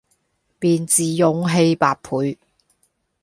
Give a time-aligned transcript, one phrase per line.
[0.57, 2.39] 便自勇氣百倍，